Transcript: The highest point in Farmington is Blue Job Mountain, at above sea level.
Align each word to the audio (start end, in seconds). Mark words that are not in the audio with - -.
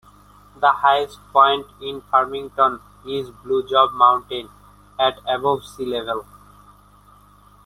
The 0.59 0.71
highest 0.71 1.19
point 1.31 1.67
in 1.79 2.01
Farmington 2.01 2.79
is 3.07 3.29
Blue 3.29 3.61
Job 3.69 3.93
Mountain, 3.93 4.49
at 4.97 5.19
above 5.29 5.63
sea 5.63 5.85
level. 5.85 6.25